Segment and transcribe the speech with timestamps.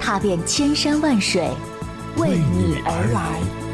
[0.00, 1.48] 踏遍千山万水，
[2.16, 3.69] 为你而来。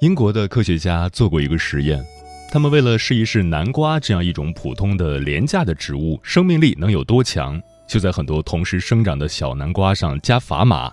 [0.00, 2.04] 英国的科学家做过一个实验，
[2.52, 7.58] 他们为了试一试南瓜这样一种普通的廉价的植物生命力能有多强，
[7.88, 10.92] 就在很多同时生长的小南瓜上加砝码，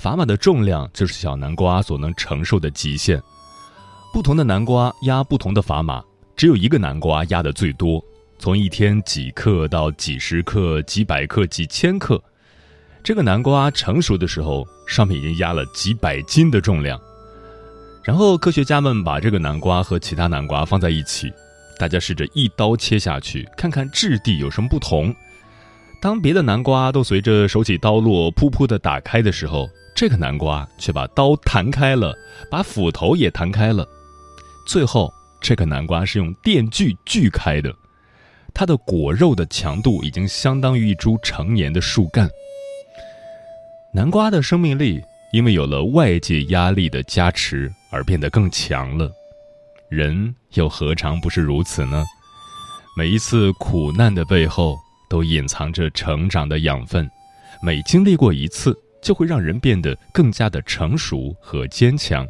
[0.00, 3.20] 砝码的重量就是小南瓜所能承受的极限。
[4.12, 6.00] 不同的南瓜压不同的砝码，
[6.36, 8.00] 只有一个南瓜压的最多，
[8.38, 12.22] 从一天几克到几十克、几百克、几千克。
[13.02, 16.96] 这个南瓜成熟的时候，上面已经压了几百斤的重量。
[18.06, 21.32] 然后科学家们把这个南瓜和其他南瓜放在一起，
[21.76, 25.12] 大家试着一刀切下去，看看质地有什么不同。
[26.00, 32.14] 当别的南瓜都随着手起刀落噗噗的打开的时候，这个南瓜却把刀弹开了，
[32.48, 33.84] 把斧头也弹开了。
[34.68, 37.74] 最后，这个南瓜是用电锯锯开的，
[38.54, 42.30] 它的果肉的强度已经相当于一株成年的树干。
[43.92, 47.72] 南瓜的生命力因为有了外界压力的加持。
[47.96, 49.10] 而变得更强了，
[49.88, 52.04] 人又何尝不是如此呢？
[52.94, 54.76] 每一次苦难的背后，
[55.08, 57.08] 都隐藏着成长的养分。
[57.62, 62.26] 每经历过一次，就会让人变得更加的成熟和坚强。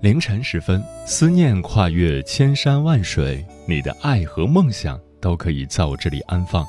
[0.00, 6.64] 凌晨时分，思念跨越千山万水，你的爱和梦想都可以在我这里安放。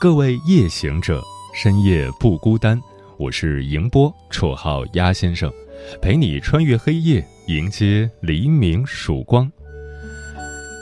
[0.00, 1.22] 各位夜行者，
[1.52, 2.80] 深夜不孤单。
[3.18, 5.52] 我是迎波，绰号鸭先生，
[6.00, 9.52] 陪你穿越黑夜，迎接黎明曙光。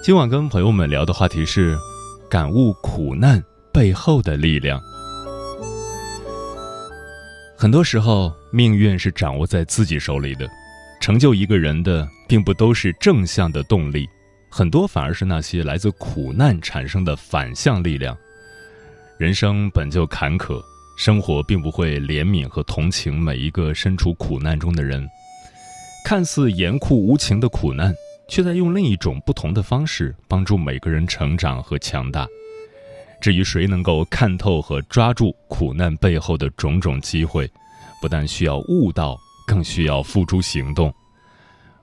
[0.05, 1.77] 今晚跟朋友们聊的话题是：
[2.31, 3.43] 感悟苦难
[3.73, 4.81] 背后的力量。
[7.57, 10.49] 很多时候，命运是掌握在自己手里的。
[11.01, 14.09] 成就一个人的，并不都是正向的动力，
[14.49, 18.17] 很多反而是那些来自苦难产生的反向力量。
[19.19, 20.63] 人生本就坎坷，
[20.97, 25.05] 生活并不会怜悯和同情每一个身处苦难中的人。
[26.05, 27.93] 看似严酷无情的苦难，
[28.29, 32.29] 却在用另一种不同的方式帮助每个人成长和强大。
[33.21, 37.51] 至于谁能够看透和抓住苦难背后的种种机会，
[38.01, 39.19] 不但需要悟道，
[39.49, 40.95] 更需要付诸行动。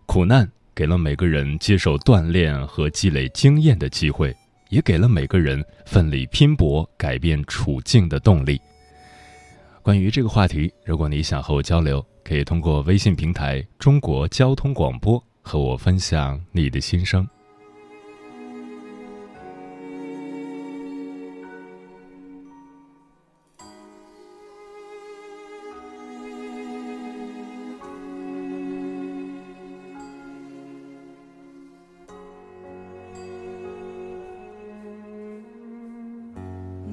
[0.06, 4.34] 苦难给了每个人接受锻炼和积累经验的机会。
[4.76, 8.60] 也给了每个人奋力拼搏、改变处境的动力。
[9.82, 17.26] 关于这个话题，如果你想和我交流，可以通过微信平台“中国交通广播”和我分享你的心声。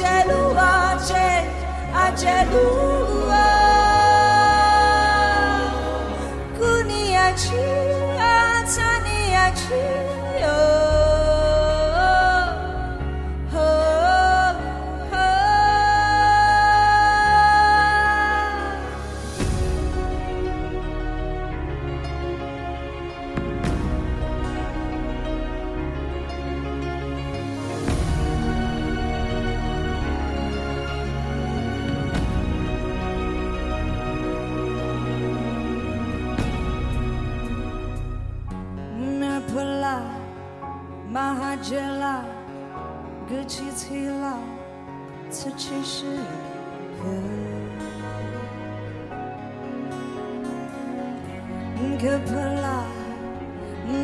[0.00, 1.44] acelu, acel,
[1.92, 2.99] acelu.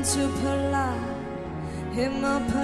[0.08, 0.92] 苏普拉，
[1.92, 2.56] 黑马普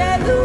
[0.00, 0.39] Yeah.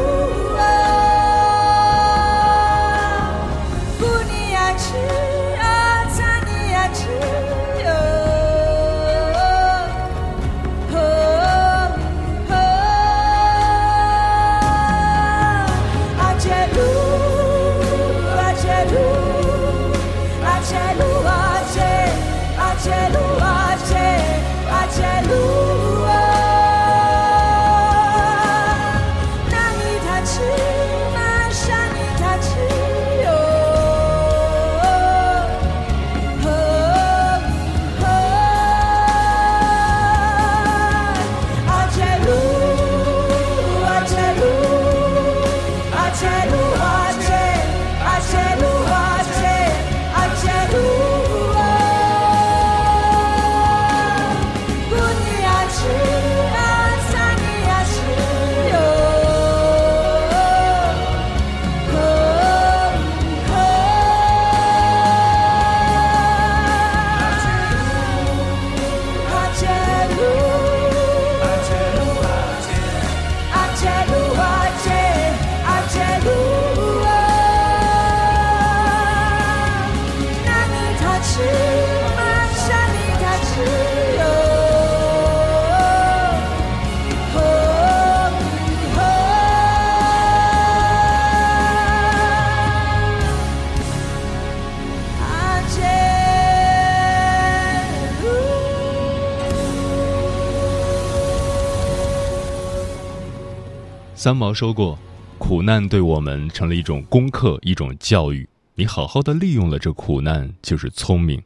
[104.25, 104.97] 三毛说过
[105.37, 108.49] ：“苦难对我们成了一种功课，一种教育。
[108.73, 111.39] 你好好的利用了这苦难，就是聪明。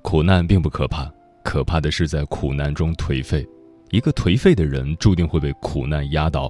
[0.00, 1.12] 苦难并不可怕，
[1.42, 3.44] 可怕的是在苦难中颓废。
[3.90, 6.48] 一个颓废的人，注定会被苦难压倒；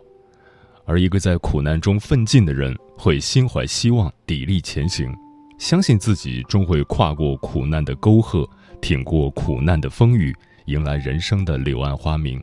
[0.84, 5.10] 而一个在苦难中奋进的人，会心怀希望，砥砺前行，
[5.58, 8.46] 相信自己终会跨过苦难的沟壑，
[8.82, 10.36] 挺过苦难的风雨，
[10.66, 12.38] 迎来人生的柳暗花明。”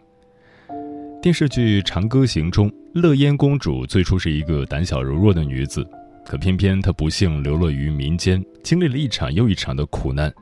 [1.22, 5.88] 电视剧《长歌行》中，乐嫣公主最初是一个胆小柔弱的女子，
[6.26, 10.34] 可偏偏她不幸流落于民间，经历了一场又一场的苦难。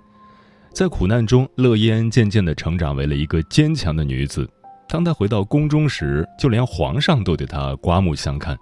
[0.73, 4.49] 在苦难中，乐嫣渐渐地成长为了一个坚强的女子。
[4.87, 8.57] 当她回到宫中时，就连皇上都对她刮目相看。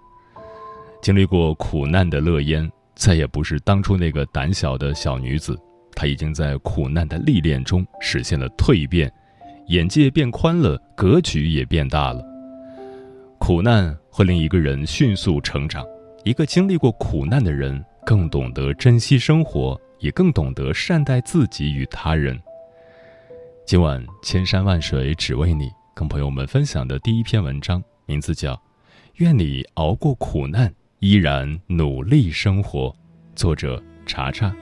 [1.03, 5.55] 经历过苦难的乐嫣，再也不是当初那个胆小的小女子，
[5.93, 9.07] 她已经在苦难的历练中实现了蜕变。
[9.67, 12.23] 眼界变宽了，格局也变大了。
[13.37, 15.85] 苦难会令一个人迅速成长，
[16.23, 22.39] 一个经历过苦难的人更懂得珍惜生活，也更懂得善待自己与他人。
[23.65, 28.53] 今晚千山万水只为你，跟朋友们分享的第一篇文章，名字叫
[29.15, 32.89] 《愿你熬过苦难，依然努力生活》，
[33.35, 34.55] 作者查查。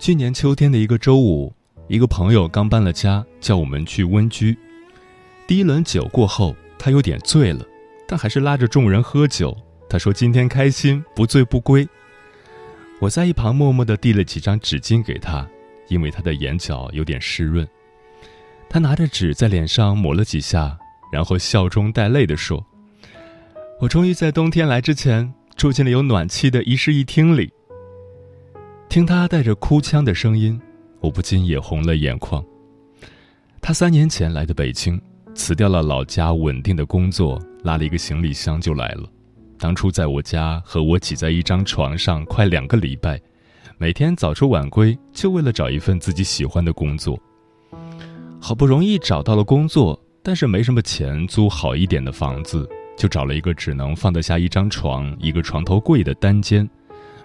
[0.00, 1.54] 去年秋天的一个周五，
[1.86, 4.56] 一个朋友刚搬了家，叫我们去温居。
[5.46, 7.62] 第一轮酒过后，他有点醉了，
[8.08, 9.54] 但还是拉着众人喝酒。
[9.90, 11.86] 他说：“今天开心，不醉不归。”
[12.98, 15.46] 我在一旁默默地递了几张纸巾给他，
[15.88, 17.68] 因为他的眼角有点湿润。
[18.70, 20.78] 他拿着纸在脸上抹了几下，
[21.12, 22.64] 然后笑中带泪地说
[23.78, 27.52] ：“我终于在冬天来之前住进了有暖气的一室一厅里。”
[28.90, 30.60] 听他带着哭腔的声音，
[30.98, 32.44] 我不禁也红了眼眶。
[33.62, 35.00] 他三年前来的北京，
[35.32, 39.08] 辞掉了老家稳定的工作，拉了一个行李箱就来了。
[39.60, 43.20] 当初在我家和我挤在一张床上快两个礼拜，
[43.78, 47.16] 每天早出晚归，就为了找一份自己喜欢的工作。
[48.40, 56.68] 好不容易找到了工作，但是没什么钱租好一点的房子，就找了一个只能放得下一张床、一个床头柜的单间，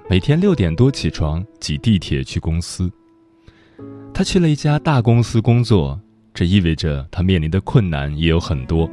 [0.07, 2.91] 每天六点多起床，挤地铁去公司。
[4.13, 5.99] 他去了一家大公司工作，
[6.31, 8.87] 这意味着他面临的困难也有很多。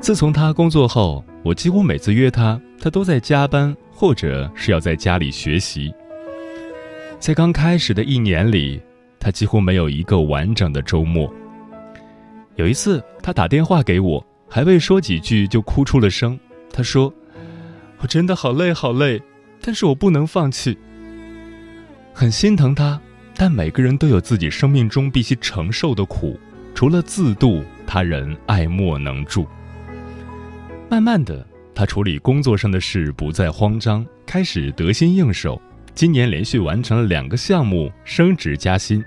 [0.00, 5.94] 自从他工作后，我几乎每次约他，他都在加班，或者是要在家里学习。
[7.20, 8.82] 在刚开始的一年里，
[9.20, 11.32] 他几乎没有一个完整的周末。
[12.56, 16.36] 有一次，他打电话给我，还未说几句就哭出了声。
[16.72, 17.14] 他说
[18.02, 19.22] ：“我真的好累，好累，
[19.62, 20.76] 但是我不能放弃。”
[22.12, 23.00] 很心疼他，
[23.34, 26.38] 但每个人都有自己生命中必须承受的苦，
[26.74, 29.46] 除了自渡，他人爱莫能助。
[30.90, 35.58] 慢慢的，他处理工作上的事不再慌张，开始得心应手。
[35.94, 39.02] 今年连续完成了两个项目，升职加薪，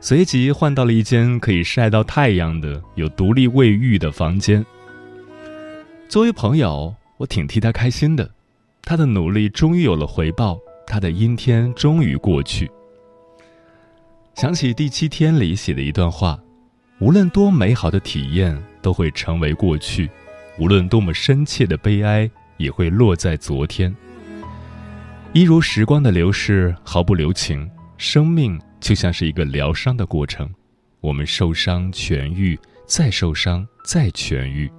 [0.00, 4.64] 随即换到了一间可以晒到太阳的、有独立卫浴的房间。
[6.08, 8.30] 作为朋友，我挺替他开心的，
[8.82, 12.70] 他的努力终于有了回报，他的阴天终于过去。
[14.34, 16.38] 想起第七天里写的一段话：
[16.98, 20.10] 无论多美好的体验都会成为过去，
[20.58, 23.94] 无论多么深切的悲哀也会落在昨天。
[25.32, 30.50] 一如时光的流逝毫不留情，生命就像是一个疗伤的过程。
[31.00, 34.70] 我们受伤痊愈，再受伤再痊愈。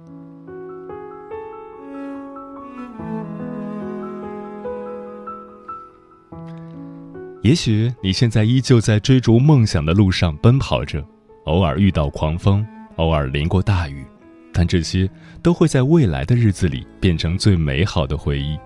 [7.44, 11.06] 也许你现在依旧在追逐梦想的路上奔跑着，
[11.44, 14.02] 偶尔遇到狂风，偶尔淋过大雨，
[14.50, 15.06] 但这些
[15.42, 18.58] 都会在未来的日子里变成最美好的回忆。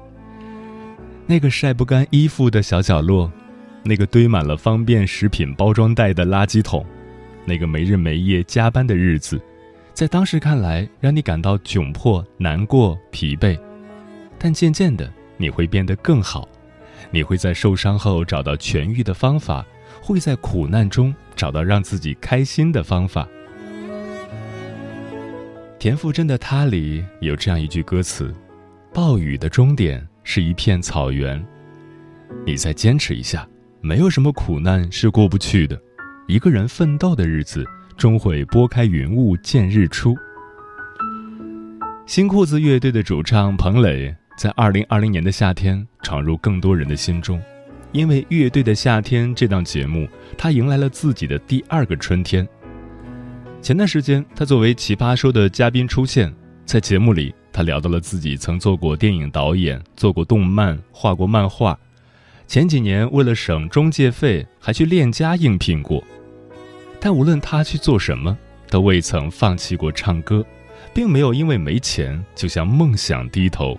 [1.27, 3.29] 那个晒不干衣服的小角落，
[3.83, 6.87] 那个堆满了方便食品包装袋的垃圾桶，
[7.45, 9.43] 那个没日没夜加班的日子，
[9.93, 13.59] 在当时看来让你感到窘迫、难过、疲惫，
[14.39, 16.49] 但渐渐的你会变得更好，
[17.11, 19.65] 你会在受伤后找到痊愈的方法，
[20.03, 23.29] 会在苦难中找到让自己开心的方法。
[25.79, 28.35] 田馥甄的《他》里有这样一句歌词
[28.93, 31.43] ：“暴雨的终点。”是一片草原，
[32.45, 33.49] 你再坚持一下，
[33.81, 35.81] 没有什么苦难是过不去的。
[36.27, 37.65] 一个人奋斗的日子，
[37.97, 40.15] 终会拨开云雾见日出。
[42.05, 47.43] 新裤子乐队的主唱彭磊在二零二零年的夏天闯入更多人的心中，
[47.91, 52.47] 因为《乐队的夏天》这档节目，他迎来了自己的第二个春天。
[53.61, 56.33] 前段时间，他作为《奇葩说》的嘉宾出现
[56.65, 57.35] 在节目里。
[57.53, 61.77] 他聊到了自己曾做过电影导演，做过动漫，画过漫画。
[62.47, 66.01] 前几年为了省中介费，还去链家应聘过。
[67.01, 68.39] 但无论他去做什么，
[68.71, 70.47] 都未曾放弃过唱歌，
[70.95, 73.77] 并没有因为没钱就向梦想低头。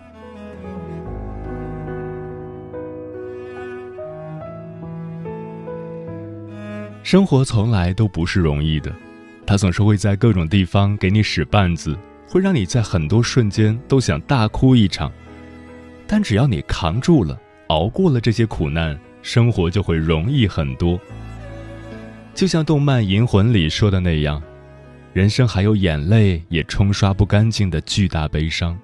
[7.10, 8.94] 生活从来都不是容易的，
[9.44, 11.98] 它总是会在各种地方给你使绊子。
[12.28, 15.12] 会让你在很多瞬间都想大哭一场，
[16.06, 17.36] 但只要你扛住了，
[17.70, 21.00] 熬过了这些苦难，生活就会容易很多。
[22.36, 24.40] 就像动漫《银魂》里说的那样，
[25.12, 28.78] 人生还有眼泪也冲刷不干净的巨大悲伤，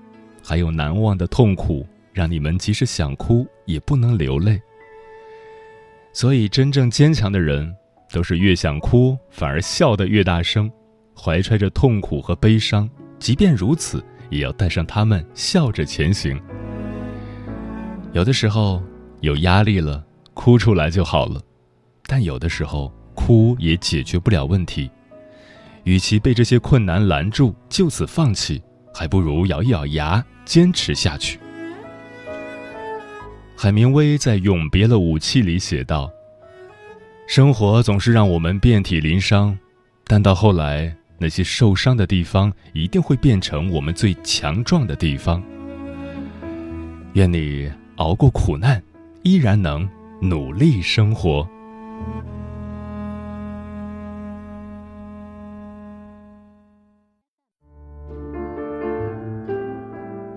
[0.43, 4.59] 还有难忘的痛苦，让你们即使想哭也不能流泪。
[6.11, 7.71] 所以，真正坚强的人，
[8.15, 10.71] 都是越想哭反而笑得越大声，
[11.13, 12.89] 怀揣着痛苦和悲伤。
[13.19, 16.41] 即便如此，也要带上他们，笑着前行。
[18.13, 18.81] 有的时候
[19.19, 20.01] 有压力了，
[20.33, 21.41] 哭出来就好了；
[22.07, 24.89] 但有的时候哭也解决不了问题。
[25.83, 31.37] 与其被这些困难拦住，就此放弃，还不如咬一咬牙，坚持下去。
[33.57, 36.09] 海明威在《永别了，武器》里写道
[37.27, 39.57] ：“生活总是让我们遍体鳞伤，
[40.05, 45.41] 但到后来。”那些受伤的地方，一定会变成我们最强壮的地方。
[47.13, 48.83] 愿你熬过苦难，
[49.23, 49.87] 依然能
[50.21, 51.47] 努力生活。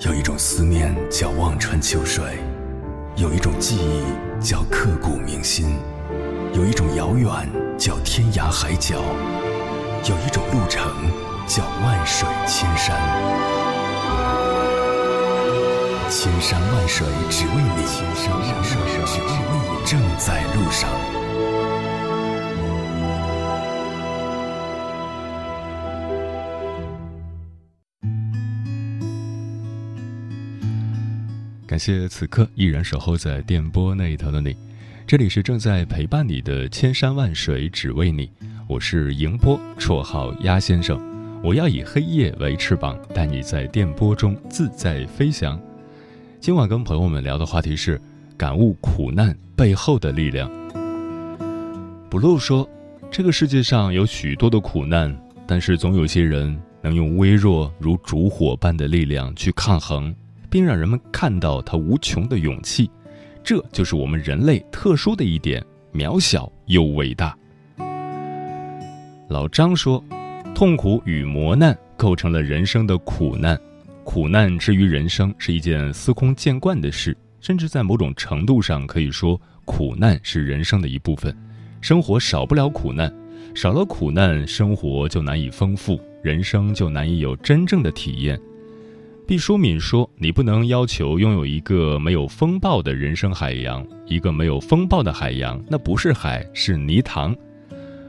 [0.07, 2.25] 有一种思念叫望穿秋水，
[3.16, 5.76] 有一种记忆叫刻骨铭心，
[6.59, 7.31] 有一种遥远
[7.79, 9.00] 叫天涯海角。
[10.09, 10.91] 有一种路程
[11.47, 12.99] 叫万水千山，
[16.11, 20.91] 千山万水只为你，千山万水只为你，正在路上。
[31.69, 34.57] 感谢此刻依然守候在电波那一头的你，
[35.09, 38.31] 这里是正在陪伴你的千山万水只为你，
[38.67, 41.00] 我是迎波，绰号鸭先生。
[41.43, 45.59] 我要以黑夜为翅膀，带你在电波中自在飞翔。
[46.41, 47.99] 今晚跟朋友们聊的话题是
[48.37, 50.50] 感悟苦难背后的力量。
[52.11, 52.69] blue 说，
[53.11, 60.15] 这个世界上有许多的苦难，但是总有些人能用微弱如烛火般的力量去抗衡。
[60.50, 62.91] 并让人们看到他无穷的勇气，
[63.42, 67.37] 这就是我们人类特殊的一点：渺小又伟大。
[69.28, 70.02] 老张说
[70.54, 73.59] ：“痛苦与磨难构成了人生的苦难，
[74.04, 81.35] 苦难之于人生是一件司空见惯的事，甚至在某种程度上可以说，苦难是人生的一部分。
[81.80, 83.12] 生活少不了苦难，
[83.54, 88.38] 少了苦难，生活就难以丰富，人生就难以有真正的体验。”
[89.29, 97.37] 毕淑敏说：“你不能要求拥有一个没有风暴的人生海洋，一个没有风暴的海洋，那不是海，是泥塘。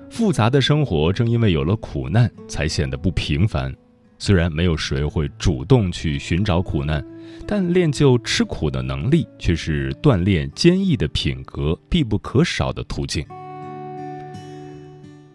[0.10, 3.76] 复杂的生活正因为有了苦难，才显得不平凡。
[4.18, 7.06] 虽然没有谁会主动去寻找苦难，
[7.46, 13.26] 但练就吃苦的能力，却是锻炼坚毅的品格必不可少的途径。”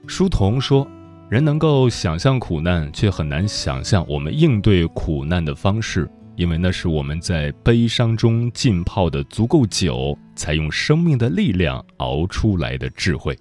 [0.09, 0.89] 书童说。
[1.31, 13.37] 人能够想象苦难，却很难想象我们应对苦难的方式，因为那是我们在悲伤中浸泡的足够久，才用生命的力量熬出来的智慧。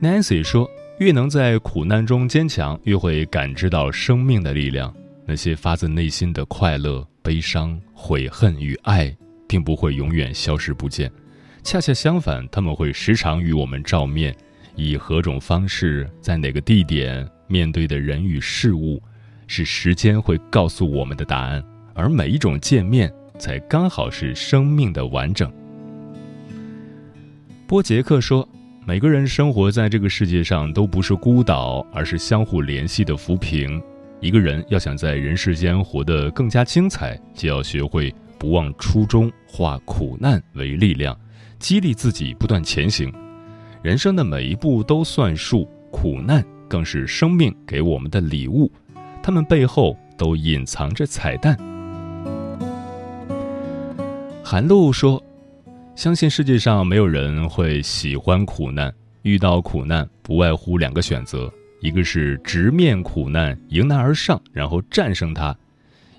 [0.00, 0.68] Nancy 说
[1.00, 4.94] ：“越能在苦难中坚强，越会感知到生命的力量。
[5.24, 9.16] 那些发自内心的快乐、悲伤、悔恨与爱，
[9.48, 11.10] 并不会永远消失不见，
[11.64, 14.36] 恰恰相反，他们会时常与我们照面。”
[14.74, 19.02] 以何种方式，在哪个地点面对的人与事物，
[19.46, 21.62] 是时间会告诉我们的答案。
[21.94, 25.52] 而每一种见面，才刚好是生命的完整。
[27.66, 28.48] 波杰克说
[28.86, 33.80] ：“每个人生活在这个世界上都不是孤岛，而是相互联系的浮萍。
[34.20, 41.18] 一个人要想在人世间活得更加精彩，就要学会不忘初衷，化苦难为力量，
[41.58, 43.12] 激励自己不断前行。”
[43.82, 48.70] 人生的每一步都算数，苦难更是生命给我们的礼物，
[49.20, 51.58] 它们背后都隐藏着彩蛋。
[54.44, 55.20] 韩露说
[55.96, 65.52] ：“相信世界上没有人会喜欢苦难，遇到苦难不外乎两个选择，一个是直面苦难，迎难而上，然后战胜它；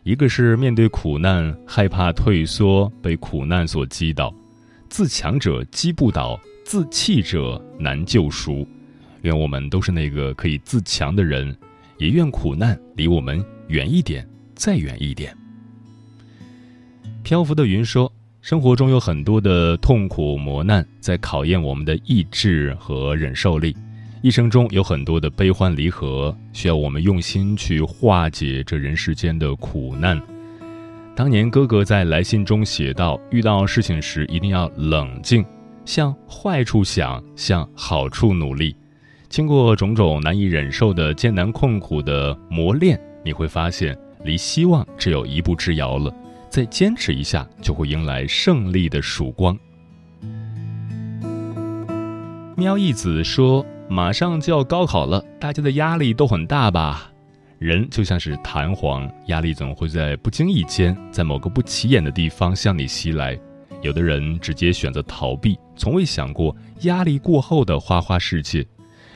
[0.03, 4.33] 一个是面对苦难，害怕退缩，被苦难所击倒。
[4.89, 8.67] 自强者击不倒。”自弃者难救赎，
[9.21, 11.55] 愿我们都是那个可以自强的人，
[11.97, 15.35] 也愿苦难离我们远一点，再远一点。
[17.21, 23.75] 漂浮的云说：“生活中有很多的痛苦磨难，在考验我们的意志和忍受力。
[24.21, 30.19] 一生中有很多的悲欢离合，需要我们用心去化解这人世间的苦难。”
[31.15, 35.45] 当年哥哥在来信中写道：“遇到事情时一定要冷静。”
[35.85, 38.75] 向坏处想，向好处努力。
[39.29, 46.13] 经过种种难以忍受的艰难困苦的磨练，你会发现离希望只有一步之遥了。
[46.49, 49.57] 再坚持一下，就会迎来胜利的曙光。
[52.55, 57.11] 喵一子说：“马上就要高考了，大家的压力都很大吧？
[57.57, 63.35] 人就像是弹簧，压力总会在不经意间，在某个不起眼的地方向你袭来。”
[63.83, 68.65] 有的人直接选择逃避，从未想过压力过后的花花世界。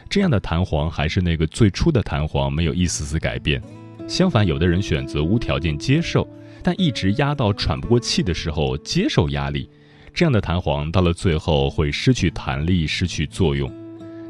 [0.09, 3.61] 这样的弹簧还是那个最初的弹簧，没有一丝丝改变。
[4.07, 6.27] 相反，有的人选择无条件接受，
[6.61, 9.69] 但一直压到喘不过气的时候接受压力。
[10.13, 13.71] 这样的弹簧到了最后会失去弹力，失去作用。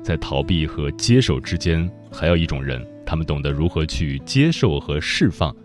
[0.03, 5.55] 在逃避和接受之间，还有一种人，他们懂得如何去接受和释放。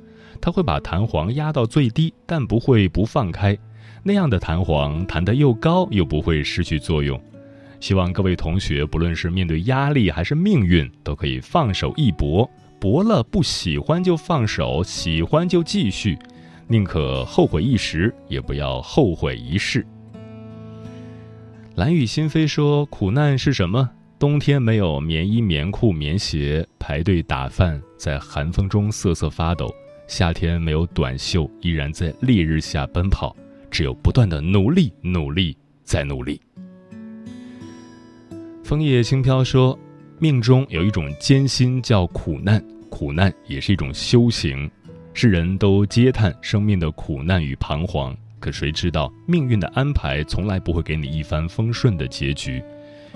[0.40, 3.56] 他会把弹簧压到最低，但不会不放开。
[4.02, 7.20] 那样的弹簧弹得又高又不会失去作用。
[7.80, 16.16] 希望各位同学，不论是面对压力还是命运，都可以放手一搏，搏了不喜欢就放手，喜欢就继续，
[16.68, 19.84] 宁可后悔一时，也不要后悔一世。
[21.74, 23.90] 蓝雨心飞说：“苦难是什么？
[24.18, 29.66] 冬天没有棉衣、棉裤、棉鞋，排队打饭，在寒风中瑟瑟发抖；
[30.06, 33.34] 夏天没有短袖，依然在烈日下奔跑。”
[33.72, 36.38] 只有不断的努力，努力再努力。
[38.62, 39.76] 枫叶轻飘说
[40.20, 44.70] ：“命中有一种艰辛叫苦难，苦难也是一种修行。
[45.14, 52.62] 世人都嗟叹生命的苦难与彷徨，可谁知道命运的安排从来不会给你一帆风顺的结局。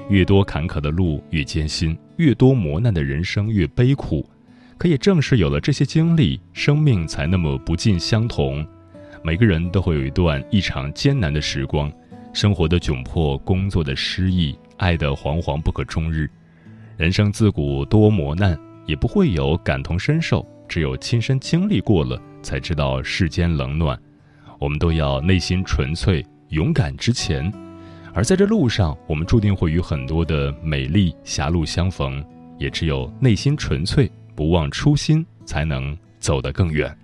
[0.09, 4.29] 越多坎坷的路越艰辛，越多磨难的人生越悲苦。
[4.79, 8.67] 可也正是有了这些经历，生命才那么不尽相同。
[9.23, 11.93] 每个人都会有一段异常艰难的时光，
[12.33, 16.31] 生活的窘迫，工作的失意，爱的惶惶不可终日。
[16.97, 20.47] 人生自古多磨难，也不会有感同身受。
[20.69, 23.99] 只有亲身经历过了，才知道世间冷暖。
[24.59, 27.53] 我们都要内心纯粹、勇敢之前，
[28.13, 32.25] 而在这路上，我们注定会与很多的美丽狭路相逢。
[32.59, 36.97] 也只有内心纯粹、不忘初心，才能走得更远。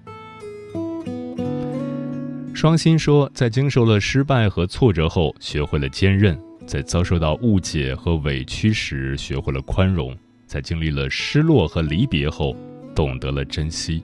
[2.63, 10.15] 双心说，在经受了失败和挫折后，学会了坚韧；在遭受到误解和委屈时，学会了宽容；
[10.47, 12.57] 在经历了失落和离别后，
[12.95, 14.01] 懂得了珍惜。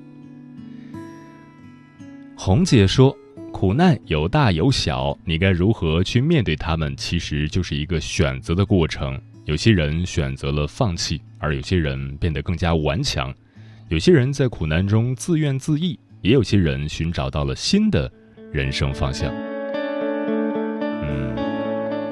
[2.34, 3.16] 红姐说
[3.54, 6.96] ：“苦难有大有小，你该如何去面对他们？
[6.96, 9.16] 其实就是一个选择的过程。
[9.44, 13.32] 有些人选择了放弃，而有些人变得更加顽强；
[13.88, 18.10] 有些人在苦难中自怨自艾，也有些人寻找到了新的
[18.50, 19.32] 人生方向。
[21.02, 21.36] 嗯，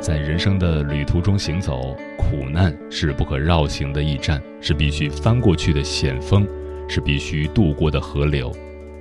[0.00, 6.46] 在人生的旅途中行走，苦难是不可绕行的驿站，是必须翻过去的险峰。”
[6.88, 8.48] 是必须渡过的河流。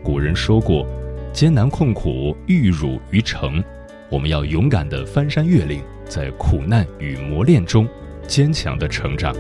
[0.04, 0.88] 古人说过
[1.32, 3.64] ：“艰难困苦，玉汝于成。”
[4.10, 7.88] 我们要勇敢地翻山越岭，在苦难与磨练中，
[8.26, 9.36] 坚强地成长。